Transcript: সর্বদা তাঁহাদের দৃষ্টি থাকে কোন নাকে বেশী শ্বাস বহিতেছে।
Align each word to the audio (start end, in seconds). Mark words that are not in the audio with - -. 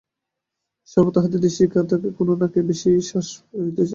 সর্বদা 0.91 1.13
তাঁহাদের 1.15 1.39
দৃষ্টি 1.43 1.63
থাকে 1.91 2.07
কোন 2.17 2.27
নাকে 2.41 2.59
বেশী 2.69 2.89
শ্বাস 3.09 3.27
বহিতেছে। 3.51 3.89